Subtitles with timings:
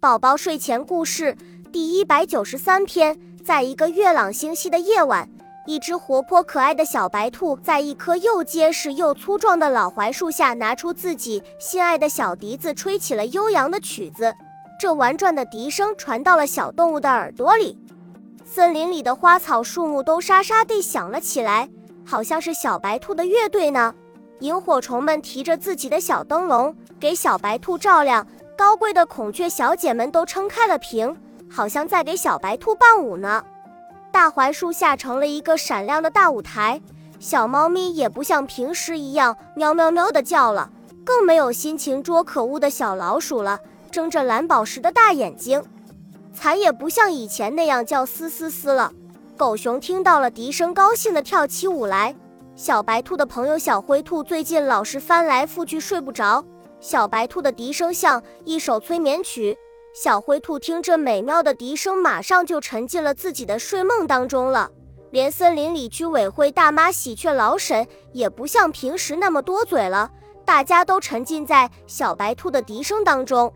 [0.00, 1.36] 宝宝睡前故事
[1.70, 3.20] 第一百九十三篇。
[3.44, 5.28] 在一个月朗星稀的夜晚，
[5.66, 14.34] 一只活泼可爱的小白兔在一棵又结实又粗壮的老槐树下，拿出自己心爱的小笛子，吹起了悠扬的曲子。
[14.78, 17.78] 这婉转的笛声传到了小动物的耳朵里，
[18.42, 21.68] 森林里的花草树木都沙沙地响了起来，
[22.06, 23.94] 好像是小白兔的乐队呢。
[24.38, 28.26] 萤火虫们提着自己的小灯笼，给小白兔照亮。
[28.60, 31.16] 高贵的孔雀小姐们都撑开了屏，
[31.50, 33.42] 好像在给小白兔伴舞呢。
[34.12, 36.78] 大槐树下成了一个闪亮的大舞台，
[37.18, 40.68] 小猫咪也不像平时一样喵喵喵的叫了，
[41.06, 43.58] 更没有心情捉可恶的小老鼠了，
[43.90, 45.64] 睁着蓝宝石的大眼睛。
[46.34, 48.92] 蚕也不像以前那样叫嘶嘶嘶了。
[49.38, 52.14] 狗熊听到了笛声，高兴地跳起舞来。
[52.54, 56.44] 小白兔的朋友小灰兔最近老是翻来覆去睡不着。
[56.80, 59.56] 小白兔的笛声像一首催眠曲，
[59.92, 64.70] 小灰兔听着美妙的笛声，马上就沉浸了自己的睡梦当中了。
[65.10, 70.10] 连森林里居委会大妈喜鹊老婶也不像平时那么多嘴了，
[70.44, 73.52] 大家都沉浸在小白兔的笛声当中。